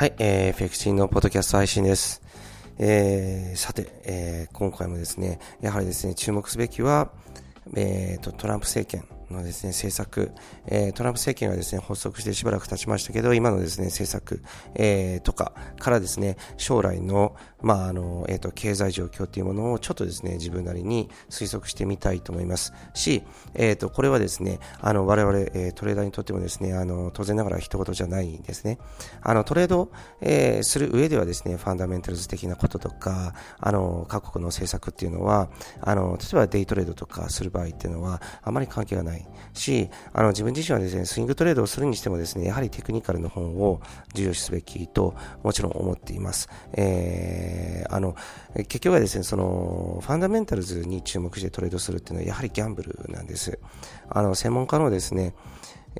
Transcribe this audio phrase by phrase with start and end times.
[0.00, 2.22] はい、えー、フェクチンのポッドキャスト配信です。
[2.78, 7.10] えー、さて、えー、今回もですね、やはりですね、注目すべきは、
[7.76, 10.32] えーと、トランプ政権のですね、政策、
[10.66, 14.42] え、トランプ政権がですね、発足してしばらく経ちましたけど、今のですね、政策、
[14.74, 23.22] え、とかからですね、将来の、まあ、あの、えっ、と、経済状況っていうものをちょっとですね、自分なりに推測してみたいと思いますし、
[23.54, 28.78] えっ、と、これはですね、あの、我々、えトレーダーにとってもですね、あの、当然ながら一言じゃないんですね。
[29.22, 29.90] あの、トレード、
[30.20, 39.19] えする上ではですね、ファンダメンタルズ的なこととか、あの、各国の政策っていうのは、あの、例えばデイトレードとかする場合っていうのは、あまり関係がない
[39.52, 43.80] し、あの、自分自身はですね、スイングトレードをするにしてもですね、やはりテクニカルの本を
[44.14, 46.48] 重要視すべきと、もちろん思っています。
[46.74, 48.14] えーあの、
[48.54, 53.58] 結局はですね、その、ファンダメンタルズに注目してトレードするっていうのは、やはりギャンブルなんです。
[54.08, 55.34] あの、専門家のですね、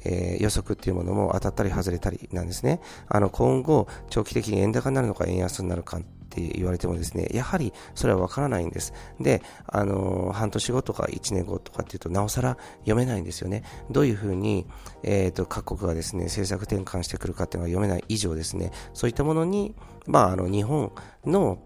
[0.05, 2.81] えー予測っていうものも当たったり外れたりなんですね。
[3.09, 6.01] あの、今後、長期的に円高になるのか円安になるか
[6.31, 8.93] って言われてもですね、やはりそれはわからないんです。
[9.19, 13.65] で、あの、半年後とか1年後とかっていうと、なおさら読めないんですよね。
[13.91, 14.67] どういうふうに、
[15.03, 19.75] えっ、と、各国がですね、政策転換してくるかっていうのが読めない以上ですね、そういったものに、
[20.07, 20.93] まあ、あの、日本
[21.25, 21.59] の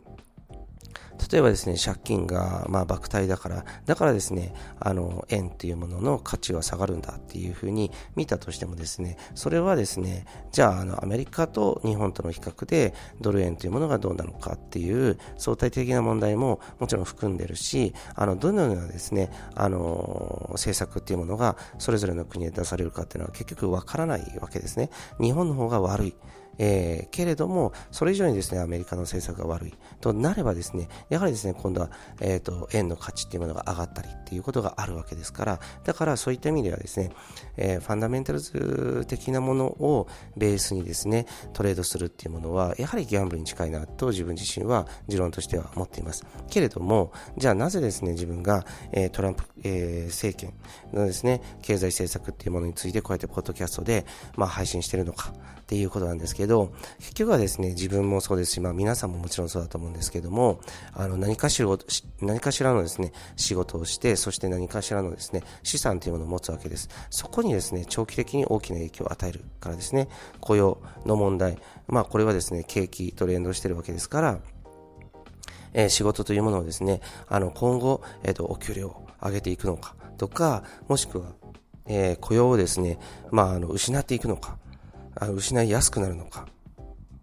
[1.30, 24.90] 例えばですね、借金が、まあ、莫大だから、だからですね、あの、円っていうものの価値は下がるんだっていうふうに見たとしてもですね、それはですね、じゃあ、あの、アメリカと日本との比較で、ドル円というものがどうなのかっていう相対的な問題ももちろん含んでるし、あの、どのようなですね、あの、政策っていうものがそれぞれの国で出されるかっていうのは結局わからないわけですね。
[25.20, 26.16] 日本の方が悪い。
[26.58, 37.10] えーけれども、それ以上にですね、アメリカの政策が悪いとなればですね、やはりですね、今度は、えっ、と、円の価値っていうものが上がったりっていうことがあるわけですから、だからそういった意味ではですね、
[37.56, 46.24] えーファンダメンタルズ的なものをベースにですね、トレードするっていうものは、やはりギャンブルに近いなと自分自身は持論としては思っています。
[46.48, 50.54] けれども、じゃあなぜですね、自分が、えートランプ、えー政権
[50.92, 60.60] のですね、経済政策っていうものについてこうやってポッドキャストで、まあ、配信してるのかっていうことなんですけど、けど結局はですね、自分もそうですし、まあ皆さんももちろんそうだと思うんですけども、
[60.92, 61.68] あの何かしら
[62.20, 66.88] 何かしらのですね、仕事をして、そして何かしらのですね、資産というものを持つわけです。
[67.10, 70.08] そこにですね、長期的に大きな影響を与えるからですね、
[70.40, 74.38] 雇用の問題、まあこれはですね、景気と連動しているわけですから、
[75.72, 81.32] え仕事というものをですね、あの、今後、えっ、と、お給料を上げていくのかとか、もしくは、
[81.86, 82.98] えー雇用をですね、
[83.32, 84.56] まあ、あの、失っていくのか、
[85.16, 86.46] あ失いやすくなるのか、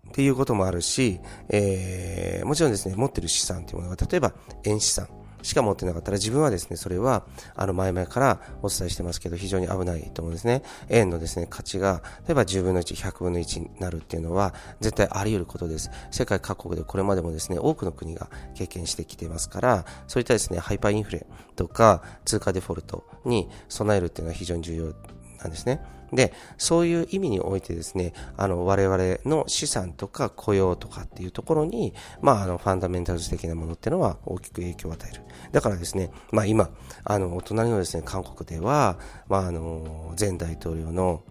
[0.09, 1.19] っていうこともあるし、
[1.49, 4.33] えーもちろんですね、持ってる資産というものが、例えば
[4.65, 5.07] 円資産
[5.43, 7.23] しか持ってなかったら自分はですね、それは、
[7.55, 10.63] あの、前々からお伝えしてますけど、非常に危ないと思うんですね。
[10.89, 15.89] 円のですね、価値が、例えば10分の1、100分の1になるっていうのは、絶対あり得ることです。
[16.11, 21.25] 世界各国でこれまでもですね、多くの国が経験してきてますから、そういったですね、ハイパーインフレ
[21.55, 24.93] とか、通貨デフォルトに備えるっていうのは非常に重要
[25.41, 25.81] なんですね。
[26.13, 35.21] で、そういう意味においてですね、あの、我々の資産とか雇用とかっていうところに、まあ、あの、ファンダメンタルズ的なものっていうのは大きく影響を与える。
[35.53, 36.69] だからですね、まあ今、
[37.05, 38.99] あの、お隣のですね、韓国では、
[39.29, 41.23] まああの、前大統領の、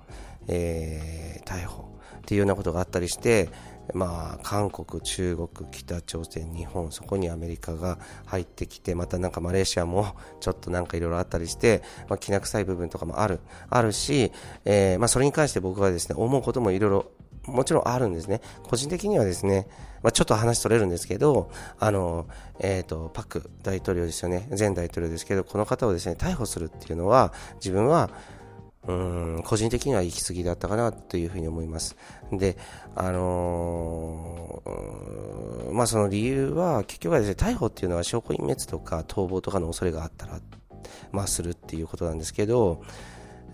[0.49, 1.21] えー
[1.51, 3.49] 逮捕っていうようなことがあったりして、
[3.95, 14.33] まあ、韓国、中国、北朝鮮、日本、そこにアメリカが入ってきて、またなんかマレーシアも ちょっとなんかいろいろあったりして、まあ、きな臭い部分とかもある、あるし、
[14.65, 17.07] えーまあ、それに関して僕はですね、思うこともいろいろ、
[17.47, 18.41] もちろんあるんですね。
[18.63, 19.67] 個人的にはですね、
[20.03, 22.27] まあ、ちょっと話取れるんですけど、あの、
[22.59, 28.11] えっ、と、パク大統領ですよね、前大統領ですけど、この方をですね、逮捕するっていうのは、自分は、
[28.87, 31.97] うん個人的には行き過ぎだったかなというふうに思います。
[32.33, 32.57] で、
[32.95, 33.80] あのー
[35.81, 40.39] まあその理由は結局はですね、逮捕っていうのは証拠隠滅とか逃亡とかの恐れがあったら、
[41.11, 42.83] まあするっていうことなんですけど、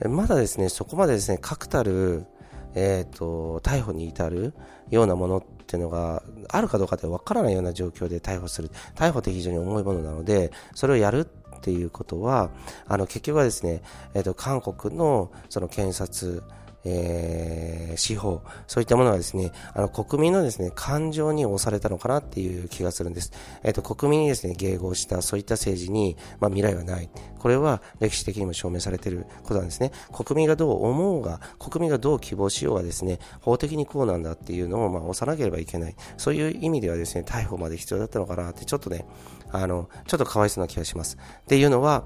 [0.09, 2.27] まだですね、そこまでですね、確たる、
[2.75, 4.55] えっ、と、逮捕に至る
[4.91, 8.73] ようなものっていうのがあるかどうかってわからないような状況で逮捕する。
[8.97, 12.51] 逮捕って非常に重いものなので、それをやるっていうことは、
[12.89, 13.83] あの、結局はですね、
[14.15, 16.43] えっ、と、韓国のその検察、
[16.89, 23.33] えー、司法、そういったものがですね、あの、国民のですね、感情に押されたのかなっていう気がするんです。
[23.65, 27.11] えっ、ー、と、国民にですね、迎合した、そういった政治に、まあ、未来はない。
[27.39, 29.93] これは歴史的にも証明されていることなんですね。
[30.13, 35.97] 国民がどう思うが、国民がどう希望しようがですね、法的にこうなんだっていうのを、まあ、押さなければいけない。
[36.17, 39.05] そういう意味ではですね、逮捕まで必要だったのかなって、ちょっとね、
[39.51, 41.17] あの、ちょっとかわいそうな気がします。
[41.17, 42.05] っていうのは、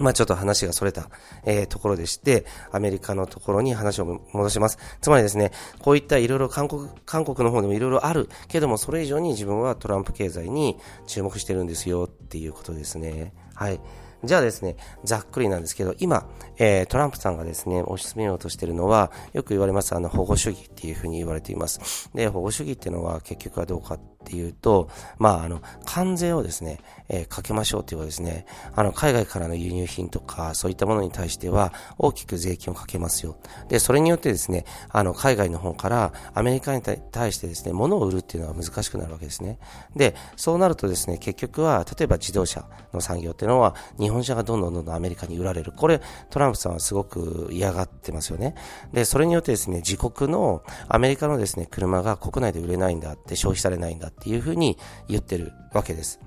[0.00, 1.08] まあちょっと話がそれた、
[1.44, 4.78] えー、ところでして、アメリカのところに話を戻します。
[5.00, 13.32] つまりですね、こういったいろいろ韓国、韓国の方でもいろいろあるけども、それ以上に自分はトランプ経済に注目してるんですよっていうことですね。
[13.54, 13.80] はい。
[14.24, 22.08] じゃあですね、ざっくりなんですけど、今、えー、トランプさんがですね、推し進めようとしているのは、よく言われます、あの、保護主義っていうふうに言われています。
[22.14, 24.88] で、保護主義っていうのは結局はどうかっっていうと、
[25.18, 26.78] まあ、あの、関税をですね、
[27.08, 28.46] えー、かけましょうっていうことですね。
[28.74, 33.36] あの、海外からの輸入品とか、そういったものに対しては、大きく税金をかけますよ。
[33.68, 39.58] で、それによってですね、あの、海外の方からアメリカに対してですね、物を売るっていうのは難しくなるわけですね。
[39.96, 45.72] で、そうなるとですね、結局は、例えば自動車の産業っていうのは、日本車がどんどんどんどんアメリカに売られる。
[45.72, 48.54] これ、トランプさんはすごく嫌がってますよね。
[48.92, 54.78] で、それによってですね、自国のアメリカのですね、車が国内で売れないんだって消費されないんだっていうふうに
[55.08, 56.20] 言ってるわけです。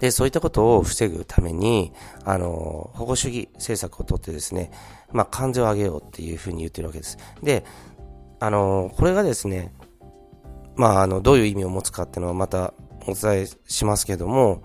[0.00, 1.92] で、そういったことを防ぐために、
[2.24, 4.70] あの、保護主義政策をとってですね、
[5.12, 7.16] まあ、関税を上げようっていうふうに言ってるわけです。
[7.42, 7.64] で、
[8.40, 9.72] あの、これがですね、
[10.76, 12.74] まあ、あの、どういう意味を持つかっていうのはまた
[13.06, 14.62] お伝えしますけども、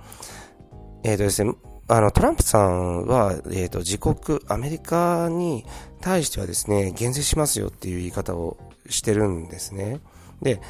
[1.03, 1.53] えっ、ー、とですね、
[1.87, 5.65] あの、トランプさんは、えっ、ー、と、自国、アメリカに
[6.01, 8.57] 対してはですね、減税しますよっていう言い方を
[8.89, 9.99] してるんですね。
[10.41, 10.61] で、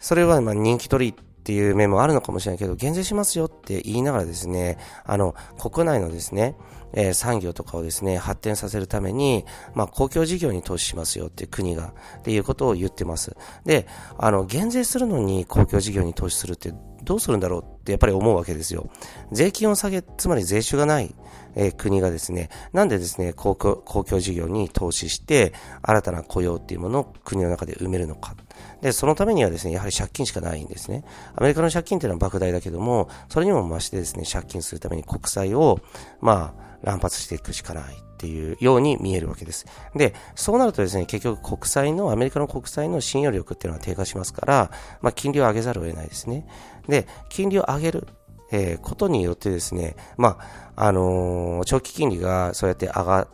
[0.00, 1.14] それはまあ人気取りっ
[1.46, 6.56] ていう面もあるのかもしれないけど、減税しますよって言いながらですね、あの、国内のですね、
[6.92, 9.44] えー、産業とかをですね、発展させるために、
[9.74, 13.36] まあ、公共事業に投資しますよって国が、っていうことを言ってます。
[13.64, 13.86] で、
[14.18, 16.72] あの、減税するのに公共事業に投資するって
[17.04, 18.90] どうするんだろうってやっぱり思うわけですよ。
[19.30, 21.14] 税金を下げ、つまり税収がない、
[21.54, 25.52] えー、国がですね、なんでですね、公共、公共事業に投資して、
[25.82, 28.34] 新たな雇用っていうものを国の中で埋めるのか。
[28.80, 31.04] で、そのためにはですね、やはり借金しかないんですね。
[31.34, 35.80] アメリカの借金っていうのは莫大だけども、それにも増してですね、借金するために国債を、
[36.20, 39.66] まあ、乱発していくしかないっていうように見えるわけです。
[39.94, 44.70] で、そうなるとですね、結局国債の、アメリカの国債の信用力っていうのは低下しますから、
[45.00, 46.46] まあ、金利を上げざるを得ないですね。
[46.88, 48.08] で、金利を上げる。
[48.52, 50.38] えー、ことによってですね、ま
[50.76, 53.28] あ、あのー、長期金利がそうやって上がっ、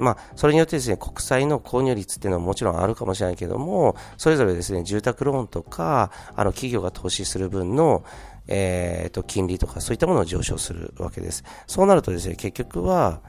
[0.00, 8.04] まあ、それによってですね、国債の購入率っていうのはもちろんあるかもしれないけども、それぞれですね、住宅ローンとか、あの、企業が投資する分の、
[8.48, 11.44] えっ、ー、と、金利とかそういったものを上昇するわけです。
[11.66, 13.20] そうなるとですね、結局は、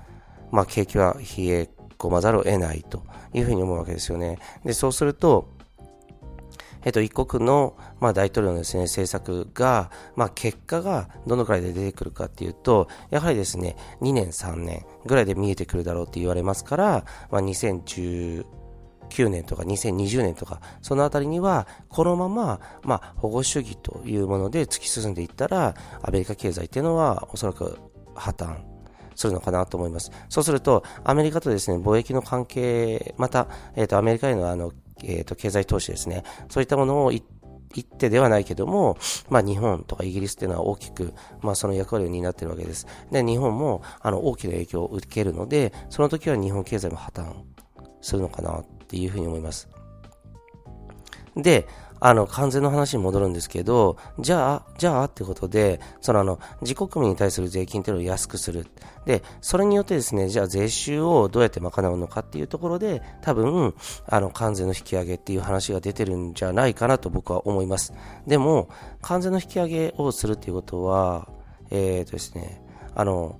[0.51, 3.03] まあ、景気は冷え込まざるを得ないと
[3.33, 4.39] いうふうに思うわけですよね。
[4.63, 5.56] で、そうすると、
[6.83, 18.45] えっと、一国の、まあ、大統領のですね、政策が、まあ、結果がどのくらいで出てくるかっていうと、やはりですね、2年、3年ぐらいで見えてくるだろうって言われますから、まあ、2010、
[19.09, 27.77] 9年とか2020年とか、そのあたりには、このまま、まあ、保護主義というもので突き進んでいったら、アメリカ経済っていうのは、おそらく
[28.15, 28.57] 破綻
[29.15, 30.11] するのかなと思います。
[30.29, 34.71] そうすると、アメリカとですね、貿易の関係、また、えっ、ー、と、アメリカへのあの、
[35.03, 36.23] えっ、ー、と、経済投資ですね。
[36.49, 37.23] そういったものを一
[37.97, 38.97] 手ではないけども、
[39.29, 42.87] まあ日本とかイギリスっていうのは大きく、まあその役割を担っているわけです。
[43.11, 47.33] で、日本も、あの、大きな影響を受けるので、その時は日本経済も破綻
[48.01, 49.69] するのかなっていうふうに思います。
[51.35, 51.67] で、
[51.99, 58.67] あの、関税の話に戻るんですけど、じゃあ、じゃあってことで、そのあの、自国民に対する税金っていうのを安くする。
[59.05, 63.73] で、それによってですね、じゃあ税収をどうやって賄うのかっていうところで、多分、
[64.07, 67.93] あの、関税の引き上げっていう話が出てるんじゃないかなと僕は思います。
[68.27, 68.69] でも、
[69.01, 71.27] 関税の引き上げをするっていうことは、
[71.69, 72.61] えーとですね、
[72.95, 73.39] あの、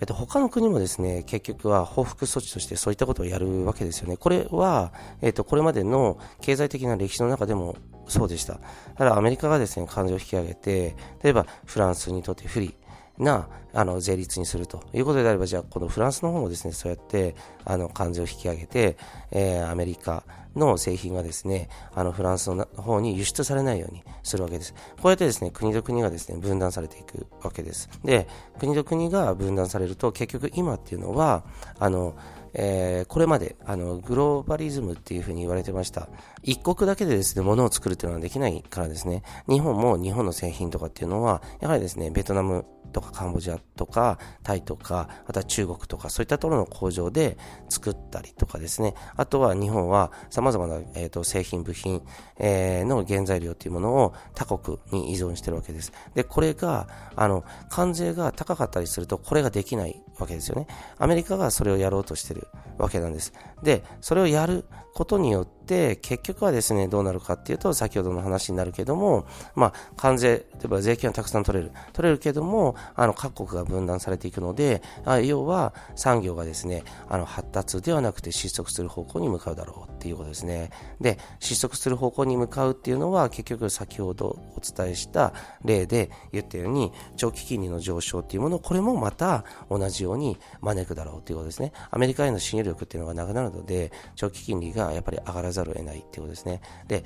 [0.00, 4.16] えっと、他の国もですね、結局は報復措置としてそういったことをやるわけですよね。
[4.16, 7.76] これは、えっと、これまでの経済的な歴史の中でも
[8.06, 8.60] そうでした。
[8.98, 12.74] だアメリカがですね、感情を引き上げて、例えばフランスにとって不利
[13.18, 18.96] な、あの、税率にするということであれば、じゃあ、このフランスの方もですね、そうやって、あの、関税を引き上げて、
[19.32, 20.24] えー、アメリカ
[20.56, 24.74] の製品がですね、あの、フランスの方に輸出されないようにするわけです。
[24.96, 27.88] こうやってですね、国と国がですね、分断されていくわけです。
[28.04, 28.26] で、
[28.58, 31.44] 国と国が分断されると、結局今っていうのは、
[31.78, 32.14] あの、
[32.54, 36.08] えー、これまであのグローバリズムっていうふうに言われてました。
[36.42, 47.36] 一国だけでですね、物を作るっていうのはできないからですね、日本も日本の製品とかっていうのは、やはりですね、ベトナムとかカンボジアとかタイとか、あとは中国とかそういったところの工場で
[47.68, 52.02] 作ったりとかですね、あとは日本は様々な、えーと、製品部品、
[52.38, 55.92] えー、の原材料というものを他国に依存してるわけです。
[56.14, 60.66] で、これが、あの、関税が高かったりするとこれができないわけですよね。
[60.98, 62.47] アメリカがそれをやろうとしてる
[62.78, 63.32] わけなんです。
[63.62, 64.64] で、それをやる
[64.94, 71.72] ことによって、結局はですね、どうなるかっていうと、先ほどの話になるけども、まあ、関税、例えば税金はたくさん取れる。
[71.92, 80.70] 取れるけども、あの、各国が分断されていくので、あ要は、産業がですね、あの、発達ではなくて失速する方向に向かうだろうっていうことですね。
[81.00, 85.32] で、失速する方向に向かうっていうのは、結局先ほどお伝えした
[85.64, 91.72] 例で言ったように、長期金利の上昇っていうもの、これもまた同じように招くだろうということですね。
[91.90, 96.60] アメリカへの信用力っていうのがなくなるので、長期金利がやっぱり上がらざるを得ないっていうことですね。
[96.86, 97.04] で、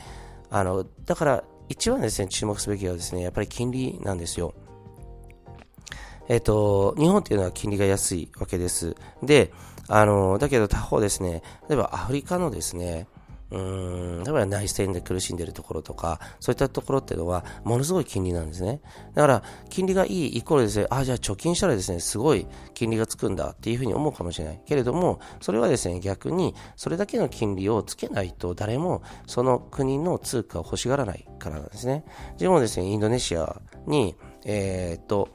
[0.51, 4.55] あの、だから、一番ですね、注目すべきはですね、やっぱり金利なんですよ。
[6.29, 8.95] えっ、と、日本っていうのは金利が安いわけです。
[9.23, 9.53] で、
[9.89, 13.07] あの、だけど他方ですね、例えばアフリカのですね、
[13.53, 13.59] う
[14.21, 18.81] ん、例えば内戦で苦しんでいるところとか、そういったところっていうのは、ものすごい金利なんですね。
[19.15, 24.61] だから、金利がいいイコールですね、ああ、じゃあ貯金したらですね、すごい金利がつくんだっていうふうに思うかもしれない。
[24.65, 32.05] けれども、それはですね、逆に、それだけの金利をつけないと、誰もその国の通貨を欲しがらないからなんですね。
[32.35, 34.17] 自分もですね、インドネシアに、
[34.47, 35.29] えー、っと、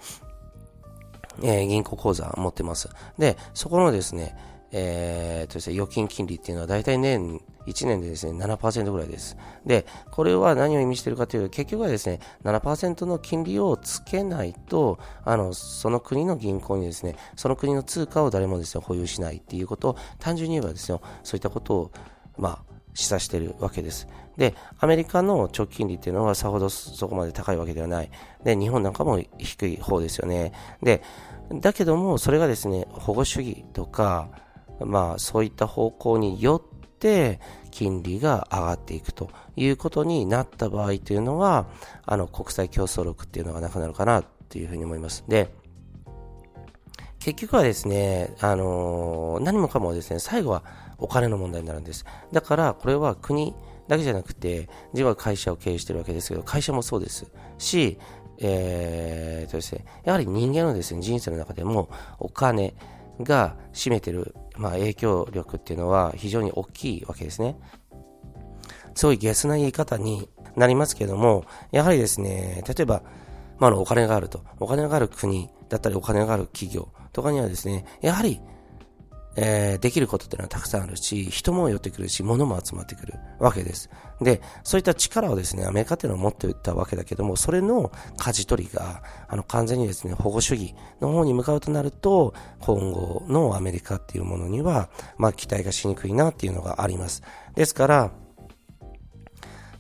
[1.44, 2.90] えー、銀行口座持ってます。
[3.20, 4.36] で、そこのですね、
[4.72, 9.38] えー、とですね、預金金利っていうのは大体年、1年でですね、7%ぐらいです。
[9.66, 21.92] で、これは何を意味しているかというと、結局はですね、7%の金利をつけないと、あの、その国の銀行にですね、その国の通貨を誰もですね、保有しないっていうことを、単純に言えばですね、そういったことを、
[22.38, 24.08] まあ、示唆しているわけです。
[24.38, 28.10] で、アメリカの長期金利っていうのはさほどそこまで高いわけではない。
[28.44, 30.52] で、日本なんかも低い方ですよね。
[30.82, 31.04] で、
[31.54, 34.30] だけども、それがですね、保護主義とか、
[34.79, 37.39] まあ、そういった方向によって、
[37.72, 41.67] 金利が上がっていくということになった場合というのは、
[42.05, 45.24] あの、国際競争力っていうのがなくなるかなというふうに思います。
[45.27, 45.53] で、
[47.19, 50.63] 結局はですね、あのー、何もかもですね、最後は
[50.98, 52.05] お金の問題になるんです。
[52.31, 53.53] だから、これは国
[53.88, 58.00] だけじゃなくて、自分は会社を経営してるわけですけど、会社もそうですし、
[58.39, 62.75] えーとですね、やはり人間のですね、人生の中でもお金
[63.22, 67.58] が占めてる、まあ、影響力っていうのは非常に大きいわけですね。
[68.96, 73.04] すごいゲスな言い方になりますけども、やはりですね、例えば、
[73.60, 74.44] まあ、お金があると。
[74.60, 78.42] お金がある国だったりお金がある企業とかにはですね、やはり
[79.39, 83.89] えー、できることっていうのはたくさんあるし、人も寄ってくるし、物も集まってくるわけです。
[84.20, 97.22] で、そういった力をですね、アメリカっていうのは持っていたわけだけども、それの舵取りが、あの、完全にですね、保護主義の方に向かうとなると、今後のアメリカっていうものには、まあ、期待がしにくいなっていうのがあります。
[97.53, 98.12] ですから、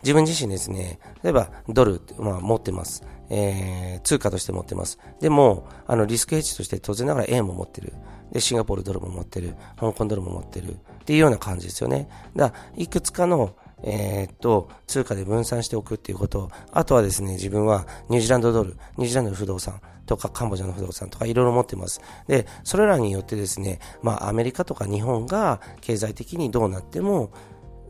[0.03, 3.03] 自分自身ですね、例えばドル、まあ、持ってます。
[3.29, 4.99] えー、通貨として持ってます。
[5.19, 7.93] でも、あの、リスクヘッジとして当然ながら円も持ってる。
[8.31, 9.55] で、シンガポールドルも持ってる。
[9.79, 10.73] 香港ドルも持ってる。
[10.73, 12.09] っていうような感じですよね。
[12.35, 16.49] だいくつかの、えー、っと、通貨で分散しておくっていうこと。
[16.71, 22.01] あとはですね、自分はニュージーランドドル、ニュージーランドの不動産とかカンボジアの不動産とかいろいろ持ってます。
[22.27, 27.31] で、それらによってですね、まあアメリカとか日本が経済的にどうなっても、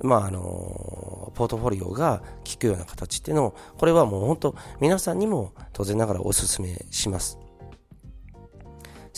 [0.01, 7.39] まあ、あの、ポートフォリオが効くような形っていうのを、これはもう本当、皆さんにも当然ながらお勧めします。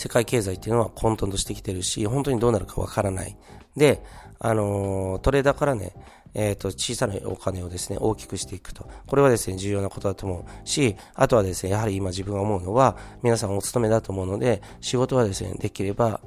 [0.00, 3.36] 世界経済っていうのは混沌としてきてるし、本当にどうなるかわからない。
[3.76, 4.02] で、
[4.38, 5.92] あの、トレーダーからね、
[6.32, 8.88] えっ、ー、と、小さなお金をですね、大きくしていくと。
[9.06, 16.22] これはですね、重要なことだと思うし、あとはですね、やはり今自分が思うのは、皆さんお勤めだと思うので、仕事はですね、できれば、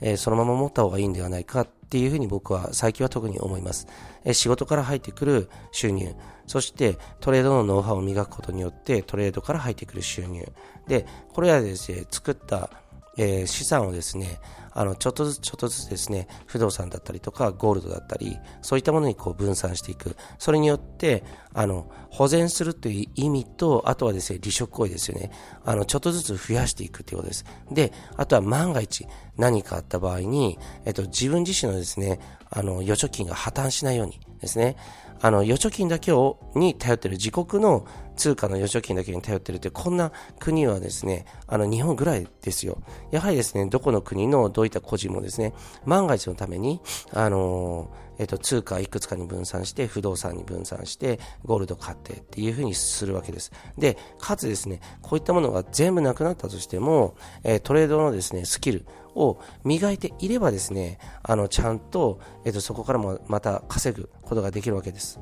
[0.00, 3.88] えー、そのまま持った方がいいんではないかっていうふうに僕は最近は特に思います。
[4.24, 6.14] えー、仕事から入ってくる収入、
[6.46, 10.46] そしてトレードのノウハウを磨くことによってトレードから入ってくる収入。
[10.86, 12.70] で、これはですね、作った
[13.16, 14.40] えー、資産をですね、
[14.78, 20.16] あの、ちょっとずつちょっとずつですね、不動産だったりとか、ゴールドだったり、そういったものにこう分散していく。
[20.38, 25.30] それによって、あの、保全するという意味と、あとはですね、離職行為ですよね。
[25.64, 27.46] あの、ちょっとずつ増やしていくということです。
[27.70, 29.06] で、あとは万が一
[29.38, 32.20] 何かあった場合に、えっと、自分自身のですね、
[32.50, 34.76] あの、預貯金が破綻しないようにですね、
[35.22, 42.78] あの、預貯金だけを、に頼っている自国の通貨の預貯金だけに頼ってるって、こんな国はですね、あの、日本ぐらいですよ。
[43.10, 45.52] やはりですね、どこの国のどういった個人もですね、
[45.84, 46.80] 万が一のために、
[47.12, 53.52] あのえっと、通貨いくつかに分散して、不動産に分散して、ゴールド買ってっていうふうにするわけです。
[53.76, 65.20] で、かつですね、こういったものが全部なくなったとしても、えー、トレードのですね、スキルを磨いていればですね、あの、ちゃんと、えっと、そこからもまた稼ぐことができるわけです。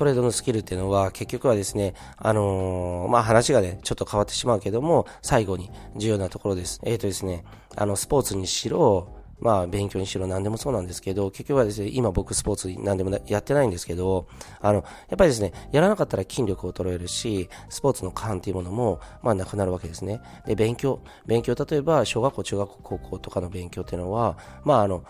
[0.00, 6.80] トレードのスキルっていうのは結局はですね、あのー、まあ、話がね、ちょっと変わってしまうけども、最後に重要なところです。
[6.84, 7.44] えっ、ー、とですね、
[7.76, 14.26] あの、スポーツにしろ、まあ、勉強にしろ何でもそうなんですけど、結局はですね、今僕スポーツ何でもやってないんですけど、
[14.62, 20.22] あの、やっぱりですね、やらなかったら筋力を衰えるし、スポーツの勘っていうものも、まあ、なくなるわけですね。
[20.46, 21.00] で、勉強。
[21.26, 25.04] 勉強、例えば、小学校、中学校、高校とかの勉強っていうのは、まあ、あの、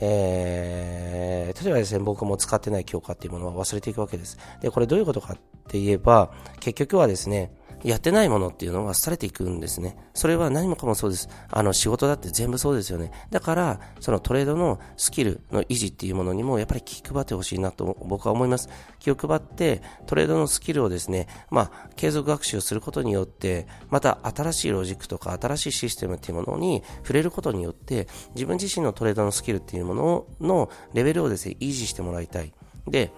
[0.00, 4.38] えー、例えばですね、僕も使ってない教科っていうものは忘れていくわけです。
[4.60, 5.36] で、これどういうことかっ
[5.68, 7.52] て言えば、結局はですね、
[7.84, 9.96] やってないものっていうのは廃れていくんですね。
[10.14, 11.28] それは何もかもそうです。
[11.50, 13.12] あの、仕事だって全部そうですよね。
[13.30, 18.70] だから、そのトレードのスキルの維持っていうものにも、やっぱり気配ってほしいなと僕は思います。
[19.00, 32.54] 気を配って、トレードのスキルをですね、まあ、継続学習することによって、また新しいロジックとか新しいシステムっていうものに触れることによって、自分自身のトレードのスキルっていうもののレベルをですね、維持してもらいたい。
[32.88, 33.12] で、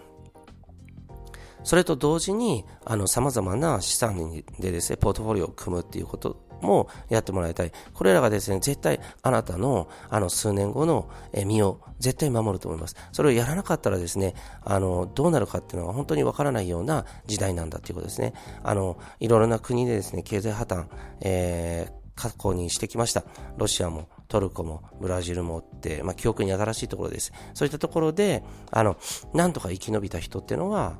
[1.66, 7.72] それと同時に、あの、様々な資産でですね、ポートフォリオを組むっていうこともやってもらいたい。
[7.92, 11.10] これらがですね、絶対あなたの、あの、数年後の
[11.44, 12.94] 身を絶対守ると思います。
[13.10, 18.32] それをやらなかったらですね、あの、どうなるかっていうのは本当にわからないような時代なんだっていうことですね。
[18.62, 20.86] あの、いろいろな国でですね、経済破綻、
[21.22, 23.24] えー、過去にしてきました。
[23.56, 27.32] ロシアもトルコもブラジルもって、まあ、記憶に新しいところです。
[27.54, 28.96] そういったところで、あの、
[29.34, 30.98] なんとか生き延びた人っていうのは、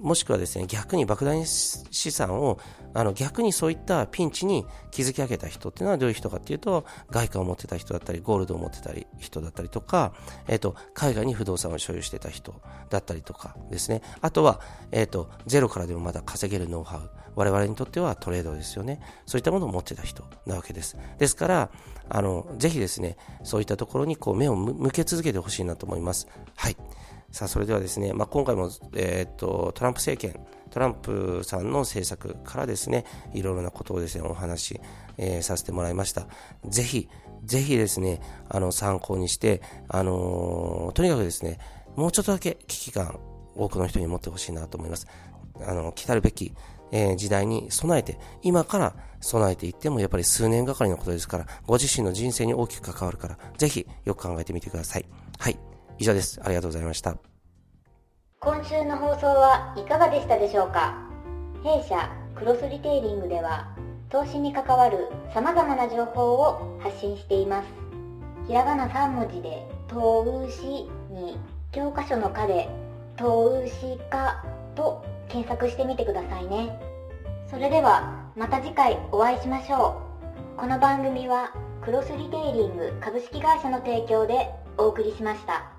[0.00, 2.58] もしくはですね、逆に莫大な資産を、
[2.94, 10.12] あの、逆にそういったピンチに築き上げた人っていうのはどういう人かっていうと、外貨を持ってた人だったり、ゴールドを持ってたり、人だったりとか、
[10.46, 14.02] えっ、と、海外に不動産を所有してた人だったりとかですね。
[14.20, 14.60] あとは、
[14.92, 17.10] えっ、と、ゼロからでもまだ稼げるノウハウ。
[17.34, 19.00] 我々にとってはトレードですよね。
[19.24, 20.96] そういったものを持ってた人なわけです。
[21.18, 21.70] ですから、
[22.08, 26.26] あの、ぜひですね、そういったところにこう目を向け続けてほしいなと思います。
[26.56, 26.76] はい。
[27.30, 34.80] さあ、それではですね、まあ、今回も、えー、っと、トランプ政権、トランプさんの政策からですね、いろいろなことをですね、お話、
[35.18, 36.26] えー、させてもらいました。
[36.66, 37.08] ぜひ、
[37.44, 41.58] ぜひですね、あの、参考にして、あのー、とにかくですね、
[41.96, 43.20] もうちょっとだけ危機感、
[43.54, 45.06] 多くの人に持ってほしいなと思います。
[45.66, 46.54] あの、来たるべき、
[46.92, 55.04] えー、時代に備えて、今から備えていってもやっぱり数年がかりのことですから、ご自身の人生に大きく関わるから、ぜひよく考えてみてください。
[55.38, 55.58] はい。
[55.98, 56.40] 以上です。
[56.42, 57.16] ありがとうございました。
[58.40, 60.94] 今週の放送はいかがでしたでしょうか？
[61.64, 63.68] 弊社クロスリテイリングでは
[64.08, 67.66] 投資に関わる様々な情報を発信しています。
[68.46, 71.36] ひらがな3文字で投資に
[71.72, 72.68] 教科書の課で
[73.16, 74.42] 投資家
[74.76, 76.80] と検索してみてくださいね。
[77.50, 80.00] それではまた次回お会いしましょ
[80.56, 80.60] う。
[80.60, 85.77] この番組はクロスリテイリング株式会社の提供でお送りしました。